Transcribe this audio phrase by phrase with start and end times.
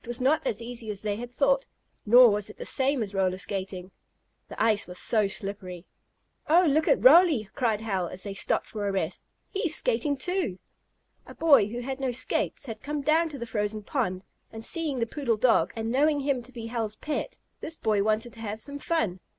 [0.00, 1.66] It was not as easy as they had thought
[2.06, 3.90] nor was it the same as roller skating.
[4.48, 5.84] The ice was so slippery.
[6.48, 9.22] "Oh, look at Roly!" cried Hal, when they had stopped for a rest.
[9.50, 10.58] "He's skating, too."
[11.26, 15.00] A boy who had no skates had come down to the frozen pond, and, seeing
[15.00, 18.62] the poodle dog, and knowing him to be Hal's pet, this boy wanted to have
[18.62, 19.20] some fun.